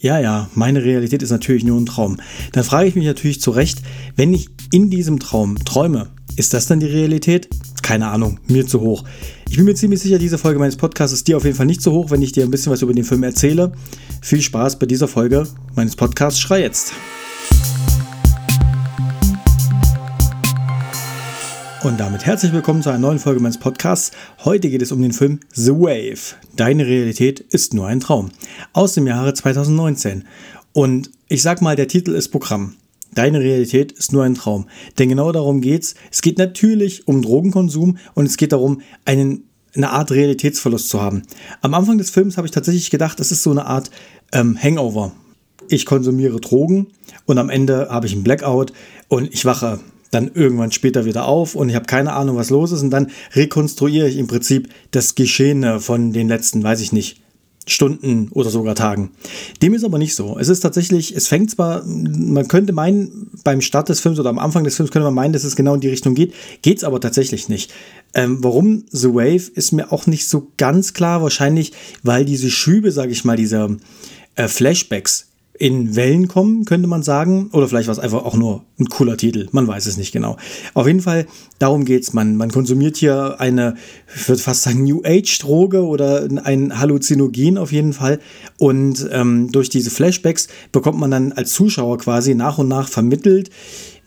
[0.00, 2.18] Ja, ja, meine Realität ist natürlich nur ein Traum.
[2.52, 3.82] Dann frage ich mich natürlich zu Recht,
[4.14, 7.48] wenn ich in diesem Traum träume, ist das dann die Realität?
[7.82, 9.02] Keine Ahnung, mir zu hoch.
[9.50, 11.82] Ich bin mir ziemlich sicher, diese Folge meines Podcasts ist dir auf jeden Fall nicht
[11.82, 13.72] zu hoch, wenn ich dir ein bisschen was über den Film erzähle.
[14.22, 16.92] Viel Spaß bei dieser Folge meines Podcasts Schrei jetzt.
[21.84, 24.10] Und damit herzlich willkommen zu einer neuen Folge meines Podcasts.
[24.44, 26.34] Heute geht es um den Film The Wave.
[26.56, 28.30] Deine Realität ist nur ein Traum.
[28.72, 30.24] Aus dem Jahre 2019.
[30.72, 32.74] Und ich sag mal, der Titel ist Programm.
[33.14, 34.66] Deine Realität ist nur ein Traum.
[34.98, 35.94] Denn genau darum geht's.
[36.10, 39.44] Es geht natürlich um Drogenkonsum und es geht darum, einen,
[39.76, 41.22] eine Art Realitätsverlust zu haben.
[41.60, 43.92] Am Anfang des Films habe ich tatsächlich gedacht, es ist so eine Art
[44.32, 45.12] ähm, Hangover.
[45.68, 46.88] Ich konsumiere Drogen
[47.24, 48.72] und am Ende habe ich einen Blackout
[49.06, 49.78] und ich wache
[50.10, 53.10] dann irgendwann später wieder auf und ich habe keine Ahnung, was los ist und dann
[53.34, 57.20] rekonstruiere ich im Prinzip das Geschehene von den letzten, weiß ich nicht,
[57.70, 59.10] Stunden oder sogar Tagen.
[59.62, 60.38] Dem ist aber nicht so.
[60.38, 64.38] Es ist tatsächlich, es fängt zwar, man könnte meinen, beim Start des Films oder am
[64.38, 66.84] Anfang des Films könnte man meinen, dass es genau in die Richtung geht, geht es
[66.84, 67.72] aber tatsächlich nicht.
[68.14, 72.90] Ähm, warum The Wave ist mir auch nicht so ganz klar, wahrscheinlich, weil diese Schübe,
[72.90, 73.76] sage ich mal, diese
[74.34, 75.27] äh, Flashbacks,
[75.58, 77.50] in Wellen kommen, könnte man sagen.
[77.52, 79.48] Oder vielleicht war es einfach auch nur ein cooler Titel.
[79.52, 80.36] Man weiß es nicht genau.
[80.74, 81.26] Auf jeden Fall,
[81.58, 82.12] darum geht's.
[82.12, 83.74] Man, man konsumiert hier eine,
[84.14, 88.20] ich würde fast sagen, New Age-Droge oder ein Halluzinogen auf jeden Fall.
[88.56, 93.50] Und ähm, durch diese Flashbacks bekommt man dann als Zuschauer quasi nach und nach vermittelt,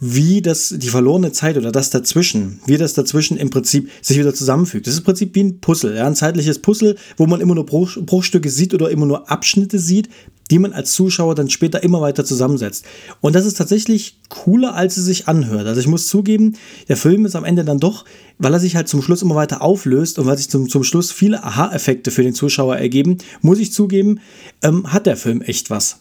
[0.00, 4.34] wie das, die verlorene Zeit oder das dazwischen, wie das dazwischen im Prinzip sich wieder
[4.34, 4.86] zusammenfügt.
[4.86, 7.66] Das ist im Prinzip wie ein Puzzle, ja, ein zeitliches Puzzle, wo man immer nur
[7.66, 10.08] Bruch, Bruchstücke sieht oder immer nur Abschnitte sieht,
[10.50, 12.84] die man als Zuschauer dann später immer weiter zusammensetzt.
[13.20, 15.66] Und das ist tatsächlich cooler, als es sich anhört.
[15.66, 16.56] Also ich muss zugeben,
[16.88, 18.04] der Film ist am Ende dann doch,
[18.38, 21.12] weil er sich halt zum Schluss immer weiter auflöst und weil sich zum, zum Schluss
[21.12, 24.20] viele Aha-Effekte für den Zuschauer ergeben, muss ich zugeben,
[24.62, 26.00] ähm, hat der Film echt was.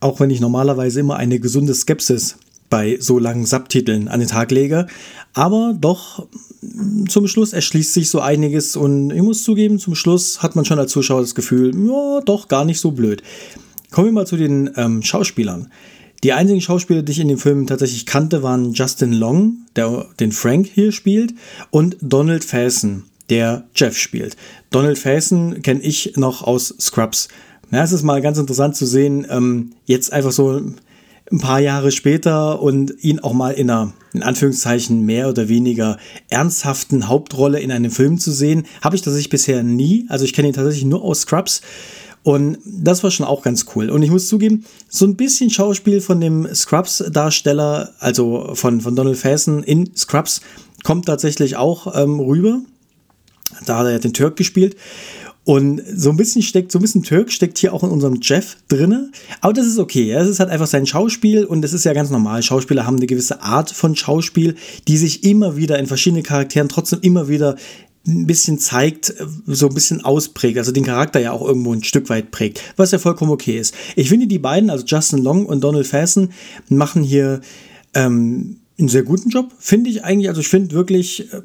[0.00, 2.36] Auch wenn ich normalerweise immer eine gesunde Skepsis
[2.74, 4.88] bei so langen Subtiteln an den Tag lege.
[5.32, 6.26] Aber doch,
[7.06, 10.80] zum Schluss erschließt sich so einiges und ich muss zugeben, zum Schluss hat man schon
[10.80, 13.22] als Zuschauer das Gefühl, ja, doch gar nicht so blöd.
[13.92, 15.70] Kommen wir mal zu den ähm, Schauspielern.
[16.24, 20.32] Die einzigen Schauspieler, die ich in dem Film tatsächlich kannte, waren Justin Long, der den
[20.32, 21.32] Frank hier spielt,
[21.70, 24.36] und Donald Faison, der Jeff spielt.
[24.70, 27.28] Donald Faison kenne ich noch aus Scrubs.
[27.70, 30.60] Ja, es ist mal ganz interessant zu sehen, ähm, jetzt einfach so
[31.30, 35.98] ein paar Jahre später und ihn auch mal in einer, in Anführungszeichen, mehr oder weniger
[36.28, 40.06] ernsthaften Hauptrolle in einem Film zu sehen, habe ich tatsächlich bisher nie.
[40.08, 41.62] Also ich kenne ihn tatsächlich nur aus Scrubs.
[42.22, 43.90] Und das war schon auch ganz cool.
[43.90, 49.18] Und ich muss zugeben, so ein bisschen Schauspiel von dem Scrubs-Darsteller, also von, von Donald
[49.18, 50.40] Faison in Scrubs,
[50.84, 52.60] kommt tatsächlich auch ähm, rüber.
[53.66, 54.76] Da hat er ja den Türk gespielt.
[55.44, 58.56] Und so ein bisschen steckt, so ein bisschen Türk steckt hier auch in unserem Jeff
[58.68, 59.10] drinne.
[59.42, 60.10] Aber das ist okay.
[60.12, 62.42] Es ist halt einfach sein Schauspiel und das ist ja ganz normal.
[62.42, 64.54] Schauspieler haben eine gewisse Art von Schauspiel,
[64.88, 67.56] die sich immer wieder in verschiedenen Charakteren trotzdem immer wieder
[68.06, 69.14] ein bisschen zeigt,
[69.46, 72.90] so ein bisschen ausprägt, also den Charakter ja auch irgendwo ein Stück weit prägt, was
[72.90, 73.74] ja vollkommen okay ist.
[73.96, 76.28] Ich finde, die beiden, also Justin Long und Donald Faison,
[76.68, 77.40] machen hier
[77.94, 80.28] ähm, einen sehr guten Job, finde ich eigentlich.
[80.28, 81.40] Also ich finde wirklich, äh,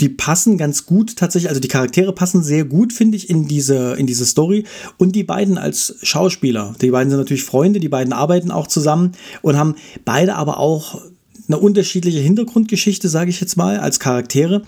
[0.00, 3.94] die passen ganz gut tatsächlich, also die Charaktere passen sehr gut, finde ich, in diese,
[3.94, 4.64] in diese Story.
[4.96, 9.12] Und die beiden als Schauspieler, die beiden sind natürlich Freunde, die beiden arbeiten auch zusammen
[9.42, 11.00] und haben beide aber auch
[11.48, 14.62] eine unterschiedliche Hintergrundgeschichte, sage ich jetzt mal, als Charaktere.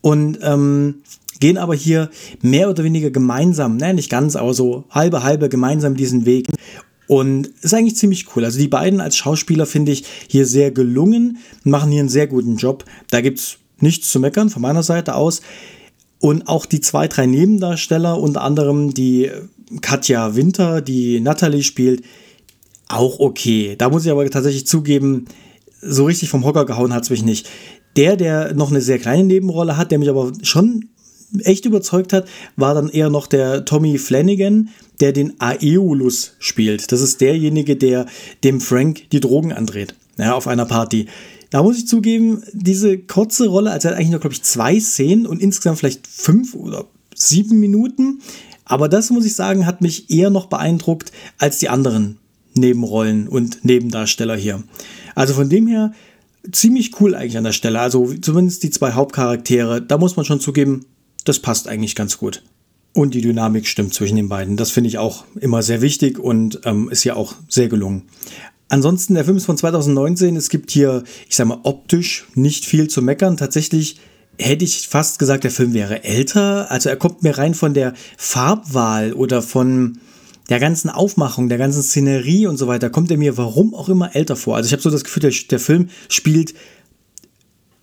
[0.00, 0.96] Und ähm,
[1.40, 2.10] gehen aber hier
[2.40, 6.46] mehr oder weniger gemeinsam, ne, nicht ganz, aber so halbe, halbe gemeinsam diesen Weg.
[7.06, 8.44] Und ist eigentlich ziemlich cool.
[8.44, 12.56] Also die beiden als Schauspieler finde ich hier sehr gelungen, machen hier einen sehr guten
[12.56, 12.84] Job.
[13.10, 15.40] Da gibt es nichts zu meckern von meiner Seite aus.
[16.20, 19.30] Und auch die zwei, drei Nebendarsteller, unter anderem die
[19.80, 22.02] Katja Winter, die Natalie spielt,
[22.88, 23.76] auch okay.
[23.78, 25.26] Da muss ich aber tatsächlich zugeben,
[25.80, 27.48] so richtig vom Hocker gehauen hat es mich nicht.
[27.96, 30.90] Der, der noch eine sehr kleine Nebenrolle hat, der mich aber schon
[31.44, 34.68] echt überzeugt hat, war dann eher noch der Tommy Flanagan,
[35.00, 36.92] der den Aeolus spielt.
[36.92, 38.06] Das ist derjenige, der
[38.44, 41.06] dem Frank die Drogen andreht, ja, auf einer Party.
[41.50, 45.26] Da muss ich zugeben, diese kurze Rolle, also hat eigentlich nur, glaube ich, zwei Szenen
[45.26, 48.20] und insgesamt vielleicht fünf oder sieben Minuten.
[48.64, 52.18] Aber das, muss ich sagen, hat mich eher noch beeindruckt als die anderen
[52.54, 54.62] Nebenrollen und Nebendarsteller hier.
[55.14, 55.92] Also von dem her
[56.52, 57.80] ziemlich cool eigentlich an der Stelle.
[57.80, 60.86] Also zumindest die zwei Hauptcharaktere, da muss man schon zugeben,
[61.24, 62.42] das passt eigentlich ganz gut.
[62.92, 64.56] Und die Dynamik stimmt zwischen den beiden.
[64.56, 68.02] Das finde ich auch immer sehr wichtig und ähm, ist ja auch sehr gelungen.
[68.70, 70.36] Ansonsten, der Film ist von 2019.
[70.36, 73.36] Es gibt hier, ich sag mal, optisch nicht viel zu meckern.
[73.36, 73.98] Tatsächlich
[74.38, 76.70] hätte ich fast gesagt, der Film wäre älter.
[76.70, 79.98] Also er kommt mir rein von der Farbwahl oder von
[80.50, 84.14] der ganzen Aufmachung, der ganzen Szenerie und so weiter, kommt er mir warum auch immer
[84.14, 84.56] älter vor.
[84.56, 86.54] Also ich habe so das Gefühl, der, der Film spielt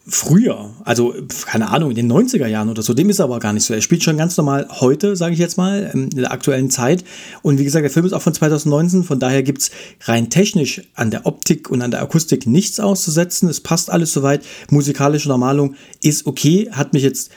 [0.09, 1.13] früher, also
[1.45, 3.73] keine Ahnung, in den 90er Jahren oder so, dem ist er aber gar nicht so.
[3.73, 7.03] Er spielt schon ganz normal heute, sage ich jetzt mal, in der aktuellen Zeit.
[7.41, 9.71] Und wie gesagt, der Film ist auch von 2019, von daher gibt es
[10.05, 13.49] rein technisch an der Optik und an der Akustik nichts auszusetzen.
[13.49, 14.45] Es passt alles soweit.
[14.69, 17.31] Musikalische Normalung ist okay, hat mich jetzt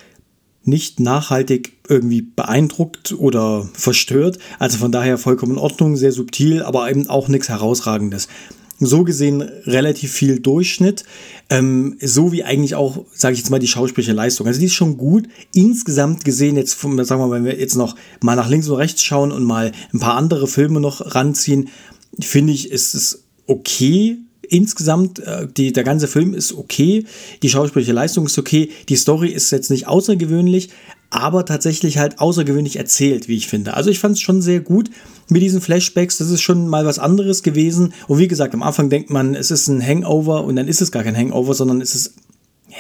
[0.63, 4.39] nicht nachhaltig irgendwie beeindruckt oder verstört.
[4.59, 8.29] Also von daher vollkommen in Ordnung, sehr subtil, aber eben auch nichts Herausragendes
[8.81, 11.05] so gesehen relativ viel Durchschnitt,
[11.51, 14.47] ähm, so wie eigentlich auch, sage ich jetzt mal, die schauspielerische Leistung.
[14.47, 15.29] Also die ist schon gut.
[15.55, 19.03] Insgesamt gesehen, jetzt sagen wir mal, wenn wir jetzt noch mal nach links und rechts
[19.03, 21.69] schauen und mal ein paar andere Filme noch ranziehen,
[22.19, 24.19] finde ich, ist es okay.
[24.49, 27.05] Insgesamt, äh, die, der ganze Film ist okay,
[27.43, 30.71] die schauspielerische Leistung ist okay, die Story ist jetzt nicht außergewöhnlich,
[31.11, 33.75] aber tatsächlich halt außergewöhnlich erzählt, wie ich finde.
[33.75, 34.91] Also ich fand es schon sehr gut
[35.29, 36.19] mit diesen Flashbacks.
[36.19, 37.93] Das ist schon mal was anderes gewesen.
[38.07, 40.93] Und wie gesagt, am Anfang denkt man, es ist ein Hangover und dann ist es
[40.93, 42.15] gar kein Hangover, sondern es ist,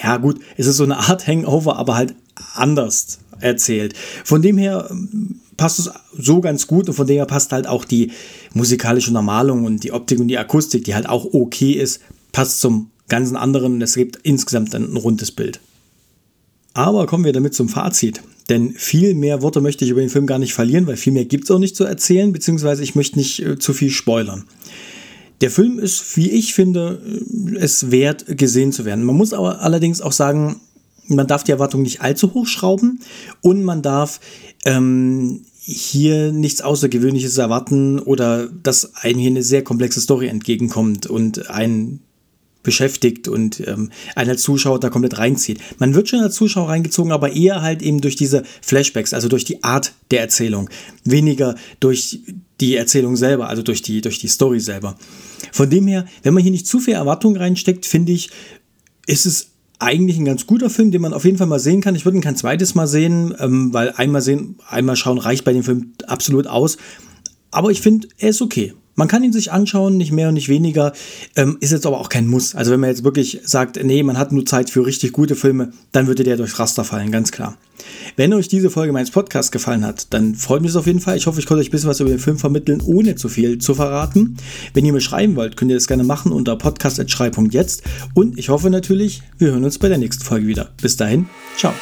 [0.02, 2.14] ja gut, es ist so eine Art Hangover, aber halt
[2.54, 3.94] anders erzählt.
[4.24, 7.66] Von dem her ähm, passt es so ganz gut und von dem her passt halt
[7.66, 8.12] auch die
[8.54, 12.00] musikalische Normalung und die Optik und die Akustik, die halt auch okay ist,
[12.30, 13.82] passt zum ganzen anderen.
[13.82, 15.60] Es gibt insgesamt ein rundes Bild.
[16.74, 18.22] Aber kommen wir damit zum Fazit.
[18.48, 21.24] Denn viel mehr Worte möchte ich über den Film gar nicht verlieren, weil viel mehr
[21.24, 24.44] gibt es auch nicht zu erzählen, beziehungsweise ich möchte nicht äh, zu viel spoilern.
[25.40, 29.04] Der Film ist, wie ich finde, äh, es wert, gesehen zu werden.
[29.04, 30.60] Man muss aber allerdings auch sagen,
[31.06, 33.00] man darf die Erwartungen nicht allzu hoch schrauben
[33.40, 34.20] und man darf
[34.64, 41.50] ähm, hier nichts Außergewöhnliches erwarten oder dass einem hier eine sehr komplexe Story entgegenkommt und
[41.50, 42.00] ein
[42.62, 45.60] beschäftigt und ähm, einen als Zuschauer da komplett reinzieht.
[45.78, 49.44] Man wird schon als Zuschauer reingezogen, aber eher halt eben durch diese Flashbacks, also durch
[49.44, 50.68] die Art der Erzählung,
[51.04, 52.20] weniger durch
[52.60, 54.96] die Erzählung selber, also durch die, durch die Story selber.
[55.52, 58.30] Von dem her, wenn man hier nicht zu viel Erwartung reinsteckt, finde ich,
[59.06, 59.48] ist es
[59.78, 61.94] eigentlich ein ganz guter Film, den man auf jeden Fall mal sehen kann.
[61.94, 65.54] Ich würde ihn kein zweites Mal sehen, ähm, weil einmal sehen, einmal schauen reicht bei
[65.54, 66.76] dem Film absolut aus.
[67.50, 68.74] Aber ich finde, er ist okay.
[69.00, 70.92] Man kann ihn sich anschauen, nicht mehr und nicht weniger.
[71.34, 72.54] Ähm, ist jetzt aber auch kein Muss.
[72.54, 75.72] Also wenn man jetzt wirklich sagt, nee, man hat nur Zeit für richtig gute Filme,
[75.92, 77.56] dann würde der durchs Raster fallen, ganz klar.
[78.16, 81.16] Wenn euch diese Folge meines Podcasts gefallen hat, dann freut mich das auf jeden Fall.
[81.16, 83.56] Ich hoffe, ich konnte euch ein bisschen was über den Film vermitteln, ohne zu viel
[83.56, 84.36] zu verraten.
[84.74, 87.82] Wenn ihr mir schreiben wollt, könnt ihr das gerne machen unter podcast.schrei.jetzt.
[88.12, 90.68] Und ich hoffe natürlich, wir hören uns bei der nächsten Folge wieder.
[90.82, 91.24] Bis dahin,
[91.56, 91.72] ciao.